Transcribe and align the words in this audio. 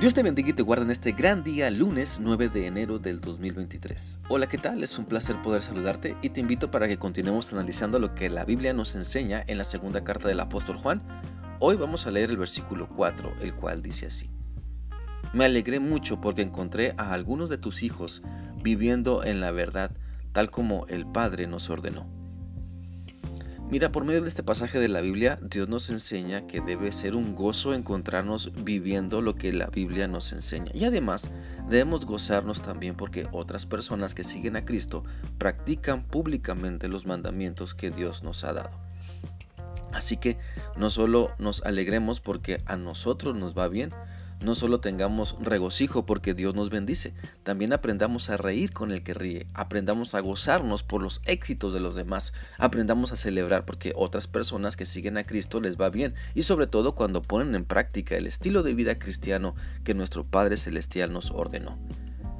Dios 0.00 0.14
te 0.14 0.22
bendiga 0.22 0.50
y 0.50 0.52
te 0.52 0.62
guarde 0.62 0.84
en 0.84 0.92
este 0.92 1.10
gran 1.10 1.42
día, 1.42 1.68
lunes 1.72 2.20
9 2.22 2.50
de 2.50 2.68
enero 2.68 3.00
del 3.00 3.20
2023. 3.20 4.20
Hola, 4.28 4.46
¿qué 4.46 4.56
tal? 4.56 4.84
Es 4.84 4.96
un 4.96 5.06
placer 5.06 5.42
poder 5.42 5.60
saludarte 5.60 6.16
y 6.22 6.28
te 6.28 6.38
invito 6.38 6.70
para 6.70 6.86
que 6.86 7.00
continuemos 7.00 7.52
analizando 7.52 7.98
lo 7.98 8.14
que 8.14 8.30
la 8.30 8.44
Biblia 8.44 8.72
nos 8.72 8.94
enseña 8.94 9.42
en 9.44 9.58
la 9.58 9.64
segunda 9.64 10.04
carta 10.04 10.28
del 10.28 10.38
apóstol 10.38 10.76
Juan. 10.76 11.02
Hoy 11.58 11.76
vamos 11.76 12.06
a 12.06 12.12
leer 12.12 12.30
el 12.30 12.36
versículo 12.36 12.88
4, 12.88 13.38
el 13.40 13.56
cual 13.56 13.82
dice 13.82 14.06
así. 14.06 14.30
Me 15.32 15.46
alegré 15.46 15.80
mucho 15.80 16.20
porque 16.20 16.42
encontré 16.42 16.94
a 16.96 17.12
algunos 17.12 17.50
de 17.50 17.58
tus 17.58 17.82
hijos 17.82 18.22
viviendo 18.62 19.24
en 19.24 19.40
la 19.40 19.50
verdad, 19.50 19.90
tal 20.30 20.52
como 20.52 20.86
el 20.86 21.06
Padre 21.06 21.48
nos 21.48 21.70
ordenó. 21.70 22.17
Mira, 23.70 23.92
por 23.92 24.04
medio 24.04 24.22
de 24.22 24.28
este 24.28 24.42
pasaje 24.42 24.80
de 24.80 24.88
la 24.88 25.02
Biblia, 25.02 25.38
Dios 25.42 25.68
nos 25.68 25.90
enseña 25.90 26.46
que 26.46 26.62
debe 26.62 26.90
ser 26.90 27.14
un 27.14 27.34
gozo 27.34 27.74
encontrarnos 27.74 28.50
viviendo 28.64 29.20
lo 29.20 29.34
que 29.34 29.52
la 29.52 29.66
Biblia 29.66 30.08
nos 30.08 30.32
enseña. 30.32 30.70
Y 30.72 30.86
además, 30.86 31.30
debemos 31.68 32.06
gozarnos 32.06 32.62
también 32.62 32.94
porque 32.94 33.28
otras 33.30 33.66
personas 33.66 34.14
que 34.14 34.24
siguen 34.24 34.56
a 34.56 34.64
Cristo 34.64 35.04
practican 35.36 36.02
públicamente 36.02 36.88
los 36.88 37.04
mandamientos 37.04 37.74
que 37.74 37.90
Dios 37.90 38.22
nos 38.22 38.42
ha 38.44 38.54
dado. 38.54 38.70
Así 39.92 40.16
que 40.16 40.38
no 40.78 40.88
solo 40.88 41.30
nos 41.38 41.62
alegremos 41.62 42.20
porque 42.20 42.62
a 42.64 42.76
nosotros 42.76 43.36
nos 43.36 43.56
va 43.56 43.68
bien, 43.68 43.90
no 44.40 44.54
solo 44.54 44.80
tengamos 44.80 45.36
regocijo 45.40 46.06
porque 46.06 46.34
Dios 46.34 46.54
nos 46.54 46.70
bendice, 46.70 47.14
también 47.42 47.72
aprendamos 47.72 48.30
a 48.30 48.36
reír 48.36 48.72
con 48.72 48.92
el 48.92 49.02
que 49.02 49.14
ríe, 49.14 49.46
aprendamos 49.54 50.14
a 50.14 50.20
gozarnos 50.20 50.82
por 50.82 51.02
los 51.02 51.20
éxitos 51.24 51.72
de 51.72 51.80
los 51.80 51.94
demás, 51.94 52.32
aprendamos 52.58 53.12
a 53.12 53.16
celebrar 53.16 53.64
porque 53.64 53.92
otras 53.96 54.26
personas 54.26 54.76
que 54.76 54.86
siguen 54.86 55.18
a 55.18 55.24
Cristo 55.24 55.60
les 55.60 55.80
va 55.80 55.90
bien 55.90 56.14
y 56.34 56.42
sobre 56.42 56.66
todo 56.66 56.94
cuando 56.94 57.22
ponen 57.22 57.54
en 57.54 57.64
práctica 57.64 58.16
el 58.16 58.26
estilo 58.26 58.62
de 58.62 58.74
vida 58.74 58.98
cristiano 58.98 59.54
que 59.84 59.94
nuestro 59.94 60.24
Padre 60.24 60.56
Celestial 60.56 61.12
nos 61.12 61.30
ordenó. 61.30 61.78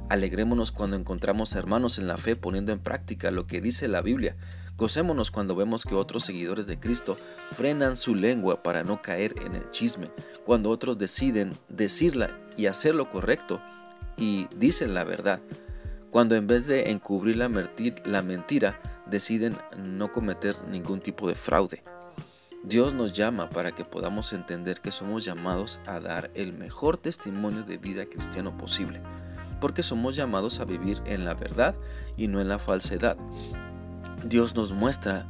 Alegrémonos 0.09 0.71
cuando 0.71 0.97
encontramos 0.97 1.55
hermanos 1.55 1.97
en 1.99 2.07
la 2.07 2.17
fe 2.17 2.35
poniendo 2.35 2.71
en 2.71 2.79
práctica 2.79 3.31
lo 3.31 3.47
que 3.47 3.61
dice 3.61 3.87
la 3.87 4.01
Biblia, 4.01 4.35
Gocémonos 4.79 5.29
cuando 5.29 5.57
vemos 5.57 5.83
que 5.83 5.93
otros 5.93 6.23
seguidores 6.23 6.65
de 6.65 6.79
Cristo 6.79 7.17
frenan 7.51 7.97
su 7.97 8.15
lengua 8.15 8.63
para 8.63 8.81
no 8.81 9.01
caer 9.01 9.35
en 9.45 9.55
el 9.55 9.69
chisme, 9.71 10.09
cuando 10.45 10.69
otros 10.69 10.97
deciden 10.97 11.57
decirla 11.67 12.39
y 12.55 12.67
hacer 12.67 12.95
lo 12.95 13.09
correcto 13.09 13.61
y 14.15 14.47
dicen 14.55 14.93
la 14.93 15.03
verdad, 15.03 15.41
cuando 16.11 16.37
en 16.37 16.47
vez 16.47 16.65
de 16.65 16.91
encubrir 16.91 17.35
la, 17.35 17.49
la 18.05 18.21
mentira 18.21 18.79
deciden 19.05 19.57
no 19.77 20.13
cometer 20.13 20.55
ningún 20.69 21.01
tipo 21.01 21.27
de 21.27 21.35
fraude. 21.35 21.83
Dios 22.63 22.93
nos 22.93 23.11
llama 23.11 23.49
para 23.49 23.71
que 23.71 23.83
podamos 23.83 24.31
entender 24.31 24.79
que 24.79 24.91
somos 24.91 25.25
llamados 25.25 25.81
a 25.87 25.99
dar 25.99 26.31
el 26.35 26.53
mejor 26.53 26.95
testimonio 26.95 27.63
de 27.63 27.77
vida 27.77 28.05
cristiano 28.05 28.57
posible, 28.57 29.01
porque 29.59 29.83
somos 29.83 30.15
llamados 30.15 30.59
a 30.59 30.65
vivir 30.65 31.01
en 31.05 31.25
la 31.25 31.33
verdad 31.33 31.75
y 32.17 32.27
no 32.27 32.41
en 32.41 32.49
la 32.49 32.59
falsedad. 32.59 33.17
Dios 34.23 34.55
nos 34.55 34.73
muestra 34.73 35.27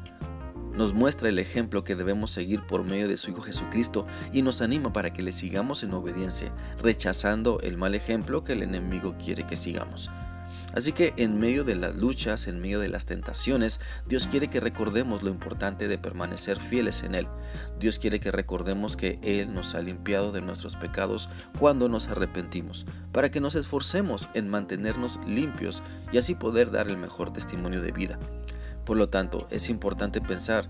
nos 0.79 0.93
muestra 0.93 1.27
el 1.27 1.39
ejemplo 1.39 1.83
que 1.83 1.95
debemos 1.95 2.31
seguir 2.31 2.65
por 2.65 2.85
medio 2.85 3.09
de 3.09 3.17
su 3.17 3.31
Hijo 3.31 3.41
Jesucristo 3.41 4.07
y 4.31 4.43
nos 4.43 4.61
anima 4.61 4.93
para 4.93 5.11
que 5.11 5.21
le 5.21 5.33
sigamos 5.33 5.83
en 5.83 5.93
obediencia, 5.93 6.53
rechazando 6.81 7.59
el 7.61 7.75
mal 7.75 7.95
ejemplo 7.95 8.45
que 8.45 8.53
el 8.53 8.63
enemigo 8.63 9.15
quiere 9.21 9.45
que 9.45 9.57
sigamos. 9.57 10.09
Así 10.73 10.91
que 10.91 11.13
en 11.17 11.39
medio 11.39 11.63
de 11.63 11.75
las 11.75 11.95
luchas, 11.95 12.47
en 12.47 12.59
medio 12.59 12.79
de 12.79 12.89
las 12.89 13.05
tentaciones, 13.05 13.79
Dios 14.07 14.27
quiere 14.27 14.49
que 14.49 14.59
recordemos 14.59 15.23
lo 15.23 15.29
importante 15.29 15.87
de 15.87 15.97
permanecer 15.97 16.59
fieles 16.59 17.03
en 17.03 17.15
Él. 17.15 17.27
Dios 17.79 17.99
quiere 17.99 18.19
que 18.19 18.31
recordemos 18.31 18.95
que 18.95 19.19
Él 19.23 19.53
nos 19.53 19.75
ha 19.75 19.81
limpiado 19.81 20.31
de 20.31 20.41
nuestros 20.41 20.75
pecados 20.75 21.29
cuando 21.57 21.89
nos 21.89 22.07
arrepentimos, 22.07 22.85
para 23.11 23.31
que 23.31 23.41
nos 23.41 23.55
esforcemos 23.55 24.29
en 24.33 24.49
mantenernos 24.49 25.19
limpios 25.25 25.81
y 26.11 26.17
así 26.17 26.35
poder 26.35 26.71
dar 26.71 26.87
el 26.87 26.97
mejor 26.97 27.33
testimonio 27.33 27.81
de 27.81 27.91
vida. 27.91 28.19
Por 28.85 28.97
lo 28.97 29.09
tanto, 29.09 29.47
es 29.51 29.69
importante 29.69 30.21
pensar 30.21 30.67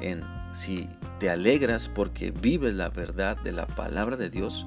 en 0.00 0.24
si 0.52 0.88
te 1.18 1.30
alegras 1.30 1.88
porque 1.88 2.30
vives 2.30 2.74
la 2.74 2.88
verdad 2.88 3.36
de 3.36 3.52
la 3.52 3.66
palabra 3.66 4.16
de 4.16 4.30
Dios. 4.30 4.66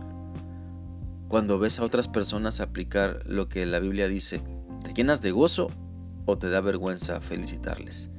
Cuando 1.34 1.58
ves 1.58 1.80
a 1.80 1.84
otras 1.84 2.08
personas 2.08 2.60
aplicar 2.60 3.22
lo 3.26 3.50
que 3.50 3.66
la 3.66 3.80
Biblia 3.80 4.08
dice, 4.08 4.44
¿te 4.84 4.94
llenas 4.94 5.24
de 5.24 5.32
gozo 5.32 5.72
o 6.28 6.38
te 6.38 6.48
da 6.48 6.62
vergüenza 6.62 7.22
felicitarles? 7.22 8.12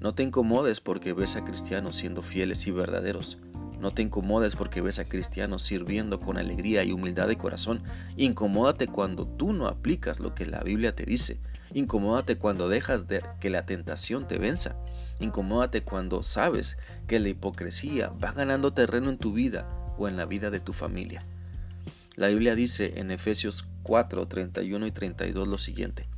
No 0.00 0.16
te 0.16 0.24
incomodes 0.24 0.80
porque 0.80 1.12
ves 1.12 1.36
a 1.36 1.44
cristianos 1.44 1.94
siendo 1.94 2.22
fieles 2.22 2.66
y 2.66 2.72
verdaderos. 2.72 3.38
No 3.78 3.92
te 3.92 4.02
incomodes 4.02 4.56
porque 4.56 4.80
ves 4.80 4.98
a 4.98 5.04
cristianos 5.04 5.62
sirviendo 5.62 6.18
con 6.18 6.38
alegría 6.38 6.82
y 6.82 6.90
humildad 6.90 7.28
de 7.28 7.38
corazón. 7.38 7.84
Incomódate 8.16 8.88
cuando 8.88 9.24
tú 9.24 9.52
no 9.52 9.68
aplicas 9.68 10.18
lo 10.18 10.34
que 10.34 10.44
la 10.44 10.58
Biblia 10.64 10.96
te 10.96 11.04
dice. 11.04 11.38
Incomódate 11.72 12.36
cuando 12.36 12.68
dejas 12.68 13.06
de 13.06 13.22
que 13.38 13.48
la 13.48 13.64
tentación 13.64 14.26
te 14.26 14.38
venza. 14.38 14.74
Incomódate 15.20 15.84
cuando 15.84 16.24
sabes 16.24 16.78
que 17.06 17.20
la 17.20 17.28
hipocresía 17.28 18.08
va 18.08 18.32
ganando 18.32 18.72
terreno 18.72 19.08
en 19.08 19.18
tu 19.18 19.34
vida 19.34 19.68
o 19.98 20.08
en 20.08 20.16
la 20.16 20.26
vida 20.26 20.50
de 20.50 20.58
tu 20.58 20.72
familia. 20.72 21.24
La 22.18 22.26
Biblia 22.26 22.56
dice 22.56 22.94
en 22.96 23.12
Efesios 23.12 23.64
4, 23.84 24.26
31 24.26 24.88
y 24.88 24.90
32 24.90 25.46
lo 25.46 25.56
siguiente. 25.56 26.08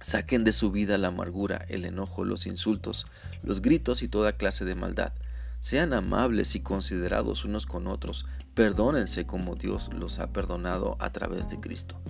Saquen 0.00 0.44
de 0.44 0.52
su 0.52 0.72
vida 0.72 0.96
la 0.96 1.08
amargura, 1.08 1.66
el 1.68 1.84
enojo, 1.84 2.24
los 2.24 2.46
insultos, 2.46 3.06
los 3.42 3.60
gritos 3.60 4.02
y 4.02 4.08
toda 4.08 4.38
clase 4.38 4.64
de 4.64 4.74
maldad. 4.74 5.12
Sean 5.60 5.92
amables 5.92 6.54
y 6.54 6.60
considerados 6.60 7.44
unos 7.44 7.66
con 7.66 7.86
otros. 7.86 8.24
Perdónense 8.54 9.26
como 9.26 9.56
Dios 9.56 9.90
los 9.92 10.20
ha 10.20 10.32
perdonado 10.32 10.96
a 11.00 11.12
través 11.12 11.50
de 11.50 11.60
Cristo. 11.60 12.00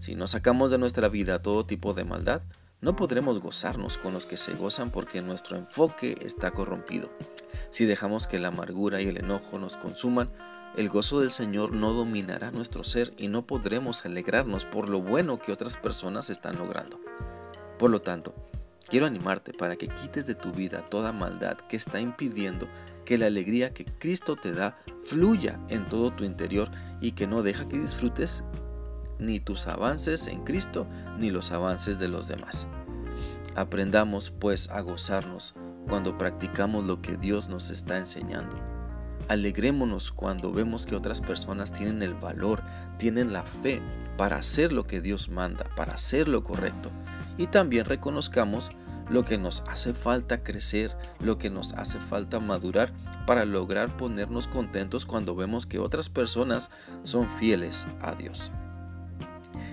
Si 0.00 0.16
no 0.16 0.26
sacamos 0.26 0.72
de 0.72 0.78
nuestra 0.78 1.08
vida 1.08 1.40
todo 1.40 1.66
tipo 1.66 1.94
de 1.94 2.02
maldad, 2.02 2.42
no 2.80 2.94
podremos 2.94 3.40
gozarnos 3.40 3.98
con 3.98 4.14
los 4.14 4.24
que 4.26 4.36
se 4.36 4.54
gozan 4.54 4.90
porque 4.90 5.20
nuestro 5.20 5.56
enfoque 5.56 6.16
está 6.22 6.52
corrompido. 6.52 7.10
Si 7.70 7.86
dejamos 7.86 8.26
que 8.26 8.38
la 8.38 8.48
amargura 8.48 9.00
y 9.00 9.08
el 9.08 9.18
enojo 9.18 9.58
nos 9.58 9.76
consuman, 9.76 10.30
el 10.76 10.88
gozo 10.88 11.18
del 11.20 11.30
Señor 11.30 11.72
no 11.72 11.92
dominará 11.92 12.52
nuestro 12.52 12.84
ser 12.84 13.12
y 13.16 13.28
no 13.28 13.46
podremos 13.46 14.04
alegrarnos 14.04 14.64
por 14.64 14.88
lo 14.88 15.02
bueno 15.02 15.40
que 15.40 15.50
otras 15.50 15.76
personas 15.76 16.30
están 16.30 16.56
logrando. 16.56 17.00
Por 17.78 17.90
lo 17.90 18.00
tanto, 18.00 18.32
quiero 18.88 19.06
animarte 19.06 19.52
para 19.52 19.76
que 19.76 19.88
quites 19.88 20.26
de 20.26 20.34
tu 20.34 20.52
vida 20.52 20.84
toda 20.84 21.12
maldad 21.12 21.56
que 21.56 21.76
está 21.76 22.00
impidiendo 22.00 22.68
que 23.04 23.18
la 23.18 23.26
alegría 23.26 23.72
que 23.72 23.86
Cristo 23.86 24.36
te 24.36 24.52
da 24.52 24.78
fluya 25.02 25.58
en 25.68 25.84
todo 25.86 26.12
tu 26.12 26.24
interior 26.24 26.70
y 27.00 27.12
que 27.12 27.26
no 27.26 27.42
deja 27.42 27.68
que 27.68 27.78
disfrutes 27.78 28.44
ni 29.18 29.40
tus 29.40 29.66
avances 29.66 30.26
en 30.26 30.44
Cristo, 30.44 30.86
ni 31.18 31.30
los 31.30 31.52
avances 31.52 31.98
de 31.98 32.08
los 32.08 32.28
demás. 32.28 32.66
Aprendamos 33.54 34.30
pues 34.30 34.70
a 34.70 34.80
gozarnos 34.80 35.54
cuando 35.88 36.16
practicamos 36.16 36.84
lo 36.84 37.00
que 37.02 37.16
Dios 37.16 37.48
nos 37.48 37.70
está 37.70 37.98
enseñando. 37.98 38.56
Alegrémonos 39.28 40.12
cuando 40.12 40.52
vemos 40.52 40.86
que 40.86 40.96
otras 40.96 41.20
personas 41.20 41.72
tienen 41.72 42.02
el 42.02 42.14
valor, 42.14 42.62
tienen 42.98 43.32
la 43.32 43.42
fe 43.42 43.82
para 44.16 44.36
hacer 44.36 44.72
lo 44.72 44.86
que 44.86 45.00
Dios 45.00 45.28
manda, 45.28 45.64
para 45.76 45.94
hacer 45.94 46.28
lo 46.28 46.42
correcto. 46.42 46.90
Y 47.36 47.46
también 47.46 47.84
reconozcamos 47.84 48.70
lo 49.10 49.24
que 49.24 49.38
nos 49.38 49.64
hace 49.68 49.94
falta 49.94 50.42
crecer, 50.42 50.96
lo 51.20 51.38
que 51.38 51.50
nos 51.50 51.72
hace 51.72 51.98
falta 52.00 52.40
madurar 52.40 52.92
para 53.26 53.44
lograr 53.44 53.96
ponernos 53.96 54.48
contentos 54.48 55.06
cuando 55.06 55.34
vemos 55.34 55.66
que 55.66 55.78
otras 55.78 56.08
personas 56.08 56.70
son 57.04 57.28
fieles 57.28 57.86
a 58.00 58.12
Dios. 58.12 58.50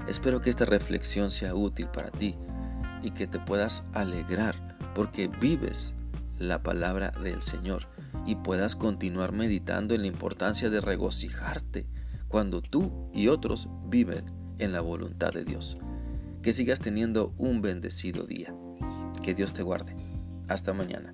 Espero 0.07 0.39
que 0.39 0.49
esta 0.49 0.65
reflexión 0.65 1.31
sea 1.31 1.55
útil 1.55 1.87
para 1.87 2.11
ti 2.11 2.35
y 3.01 3.11
que 3.11 3.27
te 3.27 3.39
puedas 3.39 3.83
alegrar 3.93 4.55
porque 4.93 5.27
vives 5.27 5.95
la 6.37 6.61
palabra 6.61 7.11
del 7.21 7.41
Señor 7.41 7.87
y 8.25 8.35
puedas 8.35 8.75
continuar 8.75 9.31
meditando 9.31 9.95
en 9.95 10.01
la 10.01 10.07
importancia 10.07 10.69
de 10.69 10.81
regocijarte 10.81 11.87
cuando 12.27 12.61
tú 12.61 13.09
y 13.13 13.27
otros 13.27 13.69
viven 13.87 14.25
en 14.59 14.73
la 14.73 14.81
voluntad 14.81 15.31
de 15.31 15.43
Dios. 15.43 15.77
Que 16.41 16.53
sigas 16.53 16.79
teniendo 16.79 17.33
un 17.37 17.61
bendecido 17.61 18.25
día. 18.25 18.53
Que 19.23 19.33
Dios 19.33 19.53
te 19.53 19.63
guarde. 19.63 19.95
Hasta 20.47 20.73
mañana. 20.73 21.13